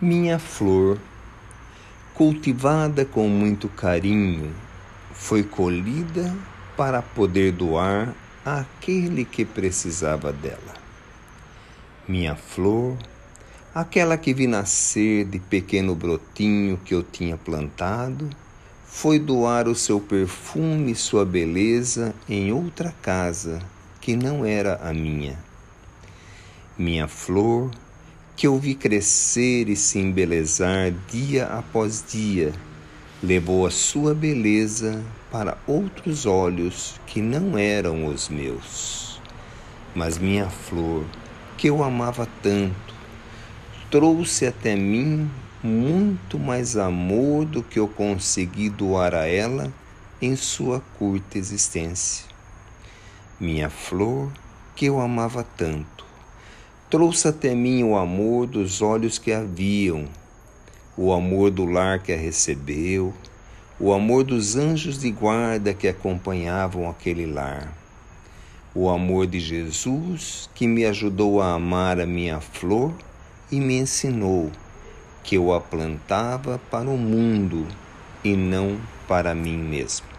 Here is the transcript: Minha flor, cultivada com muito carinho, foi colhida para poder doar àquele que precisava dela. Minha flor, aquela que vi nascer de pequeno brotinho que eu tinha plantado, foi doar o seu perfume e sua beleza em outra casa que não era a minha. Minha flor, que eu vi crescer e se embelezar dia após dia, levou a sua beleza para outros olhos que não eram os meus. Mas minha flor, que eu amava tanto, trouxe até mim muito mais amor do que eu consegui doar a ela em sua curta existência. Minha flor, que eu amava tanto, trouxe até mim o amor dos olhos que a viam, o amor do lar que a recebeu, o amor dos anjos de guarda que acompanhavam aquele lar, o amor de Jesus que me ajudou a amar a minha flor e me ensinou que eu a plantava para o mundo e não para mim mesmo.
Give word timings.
Minha 0.00 0.38
flor, 0.38 0.96
cultivada 2.14 3.04
com 3.04 3.28
muito 3.28 3.68
carinho, 3.68 4.54
foi 5.12 5.42
colhida 5.42 6.32
para 6.76 7.02
poder 7.02 7.50
doar 7.50 8.14
àquele 8.44 9.24
que 9.24 9.44
precisava 9.44 10.32
dela. 10.32 10.74
Minha 12.06 12.36
flor, 12.36 12.96
aquela 13.74 14.16
que 14.16 14.32
vi 14.32 14.46
nascer 14.46 15.24
de 15.24 15.40
pequeno 15.40 15.96
brotinho 15.96 16.78
que 16.84 16.94
eu 16.94 17.02
tinha 17.02 17.36
plantado, 17.36 18.30
foi 18.86 19.18
doar 19.18 19.66
o 19.66 19.74
seu 19.74 19.98
perfume 19.98 20.92
e 20.92 20.94
sua 20.94 21.24
beleza 21.24 22.14
em 22.28 22.52
outra 22.52 22.94
casa 23.02 23.60
que 24.00 24.14
não 24.14 24.44
era 24.44 24.76
a 24.76 24.94
minha. 24.94 25.36
Minha 26.78 27.08
flor, 27.08 27.72
que 28.38 28.46
eu 28.46 28.56
vi 28.56 28.76
crescer 28.76 29.68
e 29.68 29.74
se 29.74 29.98
embelezar 29.98 30.92
dia 31.10 31.46
após 31.46 32.04
dia, 32.08 32.52
levou 33.20 33.66
a 33.66 33.70
sua 33.72 34.14
beleza 34.14 35.04
para 35.28 35.58
outros 35.66 36.24
olhos 36.24 36.94
que 37.04 37.20
não 37.20 37.58
eram 37.58 38.06
os 38.06 38.28
meus. 38.28 39.20
Mas 39.92 40.18
minha 40.18 40.48
flor, 40.48 41.04
que 41.56 41.68
eu 41.68 41.82
amava 41.82 42.28
tanto, 42.40 42.94
trouxe 43.90 44.46
até 44.46 44.76
mim 44.76 45.28
muito 45.60 46.38
mais 46.38 46.76
amor 46.76 47.44
do 47.44 47.60
que 47.60 47.80
eu 47.80 47.88
consegui 47.88 48.70
doar 48.70 49.16
a 49.16 49.26
ela 49.26 49.72
em 50.22 50.36
sua 50.36 50.80
curta 50.96 51.38
existência. 51.38 52.24
Minha 53.40 53.68
flor, 53.68 54.30
que 54.76 54.86
eu 54.86 55.00
amava 55.00 55.42
tanto, 55.42 55.97
trouxe 56.90 57.28
até 57.28 57.54
mim 57.54 57.82
o 57.82 57.96
amor 57.96 58.46
dos 58.46 58.80
olhos 58.80 59.18
que 59.18 59.30
a 59.30 59.42
viam, 59.42 60.06
o 60.96 61.12
amor 61.12 61.50
do 61.50 61.66
lar 61.66 62.02
que 62.02 62.12
a 62.12 62.16
recebeu, 62.16 63.12
o 63.78 63.92
amor 63.92 64.24
dos 64.24 64.56
anjos 64.56 64.98
de 64.98 65.10
guarda 65.10 65.74
que 65.74 65.86
acompanhavam 65.86 66.88
aquele 66.88 67.26
lar, 67.26 67.76
o 68.74 68.88
amor 68.88 69.26
de 69.26 69.38
Jesus 69.38 70.48
que 70.54 70.66
me 70.66 70.86
ajudou 70.86 71.42
a 71.42 71.52
amar 71.52 72.00
a 72.00 72.06
minha 72.06 72.40
flor 72.40 72.94
e 73.52 73.60
me 73.60 73.78
ensinou 73.78 74.50
que 75.22 75.36
eu 75.36 75.52
a 75.52 75.60
plantava 75.60 76.58
para 76.70 76.88
o 76.88 76.96
mundo 76.96 77.66
e 78.24 78.34
não 78.34 78.80
para 79.06 79.34
mim 79.34 79.58
mesmo. 79.58 80.17